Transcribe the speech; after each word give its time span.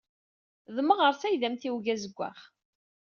D 0.75 0.77
Meɣres 0.87 1.21
ay 1.27 1.35
d 1.41 1.43
amtiweg 1.47 1.85
azewwaɣ. 1.93 2.37